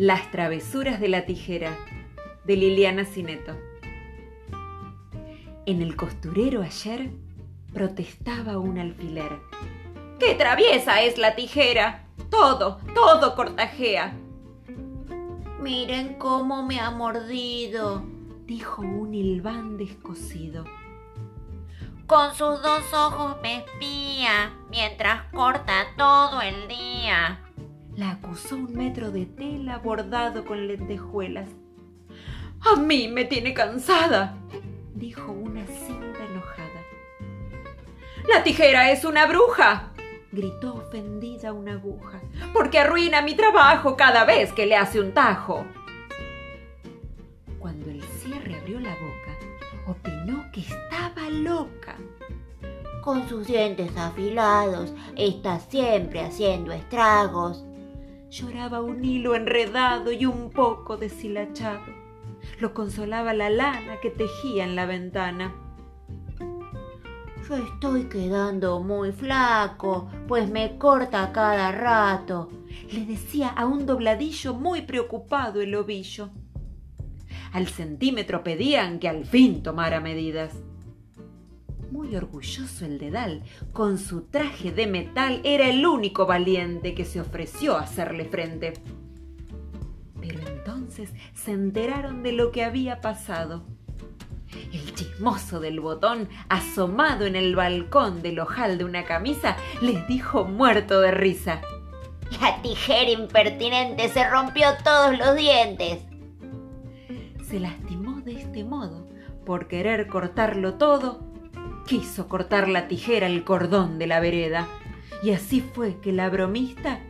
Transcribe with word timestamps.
Las 0.00 0.30
travesuras 0.30 0.98
de 0.98 1.08
la 1.08 1.26
tijera 1.26 1.76
de 2.44 2.56
Liliana 2.56 3.04
Cineto. 3.04 3.54
En 5.66 5.82
el 5.82 5.94
costurero 5.94 6.62
ayer 6.62 7.10
protestaba 7.74 8.56
un 8.56 8.78
alfiler. 8.78 9.30
¡Qué 10.18 10.34
traviesa 10.36 11.02
es 11.02 11.18
la 11.18 11.36
tijera! 11.36 12.06
Todo, 12.30 12.78
todo 12.94 13.34
cortajea. 13.36 14.14
Miren 15.60 16.14
cómo 16.14 16.64
me 16.64 16.80
ha 16.80 16.90
mordido, 16.90 18.02
dijo 18.46 18.80
un 18.80 19.12
hilván 19.12 19.76
descosido. 19.76 20.64
Con 22.06 22.34
sus 22.34 22.62
dos 22.62 22.94
ojos 22.94 23.36
me 23.42 23.58
espía 23.58 24.54
mientras 24.70 25.24
corta 25.30 25.88
todo 25.98 26.40
el 26.40 26.68
día. 26.68 27.49
La 27.96 28.12
acusó 28.12 28.56
un 28.56 28.72
metro 28.74 29.10
de 29.10 29.26
tela 29.26 29.78
bordado 29.78 30.44
con 30.44 30.66
lentejuelas. 30.68 31.48
A 32.60 32.76
mí 32.76 33.08
me 33.08 33.24
tiene 33.24 33.52
cansada, 33.54 34.36
dijo 34.94 35.32
una 35.32 35.66
cinta 35.66 36.24
enojada. 36.24 36.80
La 38.28 38.42
tijera 38.42 38.90
es 38.90 39.04
una 39.04 39.26
bruja, 39.26 39.92
gritó 40.30 40.74
ofendida 40.74 41.52
una 41.52 41.72
aguja, 41.72 42.20
porque 42.52 42.78
arruina 42.78 43.22
mi 43.22 43.34
trabajo 43.34 43.96
cada 43.96 44.24
vez 44.24 44.52
que 44.52 44.66
le 44.66 44.76
hace 44.76 45.00
un 45.00 45.12
tajo. 45.12 45.64
Cuando 47.58 47.90
el 47.90 48.02
cierre 48.02 48.56
abrió 48.56 48.78
la 48.78 48.94
boca, 48.94 49.38
opinó 49.86 50.50
que 50.52 50.60
estaba 50.60 51.28
loca. 51.30 51.96
Con 53.02 53.28
sus 53.28 53.46
dientes 53.46 53.96
afilados 53.96 54.92
está 55.16 55.58
siempre 55.58 56.20
haciendo 56.20 56.72
estragos. 56.72 57.64
Lloraba 58.30 58.80
un 58.80 59.04
hilo 59.04 59.34
enredado 59.34 60.12
y 60.12 60.24
un 60.24 60.50
poco 60.50 60.96
deshilachado. 60.96 61.82
Lo 62.60 62.72
consolaba 62.72 63.34
la 63.34 63.50
lana 63.50 63.98
que 64.00 64.10
tejía 64.10 64.62
en 64.62 64.76
la 64.76 64.86
ventana. 64.86 65.52
Yo 67.48 67.56
estoy 67.56 68.04
quedando 68.04 68.80
muy 68.80 69.10
flaco, 69.10 70.08
pues 70.28 70.48
me 70.48 70.78
corta 70.78 71.32
cada 71.32 71.72
rato, 71.72 72.48
le 72.92 73.04
decía 73.04 73.48
a 73.48 73.66
un 73.66 73.84
dobladillo 73.84 74.54
muy 74.54 74.82
preocupado 74.82 75.60
el 75.60 75.74
ovillo. 75.74 76.30
Al 77.52 77.66
centímetro 77.66 78.44
pedían 78.44 79.00
que 79.00 79.08
al 79.08 79.24
fin 79.24 79.64
tomara 79.64 79.98
medidas. 79.98 80.54
Muy 81.90 82.14
orgulloso 82.14 82.84
el 82.84 82.98
dedal, 82.98 83.42
con 83.72 83.98
su 83.98 84.22
traje 84.22 84.70
de 84.70 84.86
metal, 84.86 85.40
era 85.42 85.68
el 85.68 85.84
único 85.84 86.24
valiente 86.24 86.94
que 86.94 87.04
se 87.04 87.20
ofreció 87.20 87.76
a 87.76 87.80
hacerle 87.80 88.26
frente. 88.26 88.74
Pero 90.20 90.38
entonces 90.46 91.12
se 91.34 91.50
enteraron 91.50 92.22
de 92.22 92.30
lo 92.30 92.52
que 92.52 92.62
había 92.62 93.00
pasado. 93.00 93.64
El 94.72 94.94
chismoso 94.94 95.58
del 95.58 95.80
botón, 95.80 96.28
asomado 96.48 97.26
en 97.26 97.34
el 97.34 97.56
balcón 97.56 98.22
del 98.22 98.38
ojal 98.38 98.78
de 98.78 98.84
una 98.84 99.04
camisa, 99.04 99.56
les 99.82 100.06
dijo 100.06 100.44
muerto 100.44 101.00
de 101.00 101.10
risa. 101.10 101.60
La 102.40 102.62
tijera 102.62 103.10
impertinente 103.10 104.08
se 104.08 104.28
rompió 104.28 104.68
todos 104.84 105.18
los 105.18 105.34
dientes. 105.34 106.04
Se 107.48 107.58
lastimó 107.58 108.20
de 108.20 108.34
este 108.34 108.62
modo, 108.62 109.08
por 109.44 109.66
querer 109.66 110.06
cortarlo 110.06 110.74
todo, 110.74 111.29
quiso 111.90 112.28
cortar 112.28 112.68
la 112.68 112.86
tijera 112.86 113.26
el 113.26 113.42
cordón 113.42 113.98
de 113.98 114.06
la 114.06 114.20
vereda. 114.20 114.68
Y 115.24 115.32
así 115.32 115.60
fue 115.60 115.96
que 116.00 116.12
la 116.12 116.30
bromista 116.30 117.00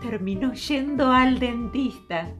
terminó 0.00 0.54
yendo 0.54 1.12
al 1.12 1.38
dentista. 1.38 2.30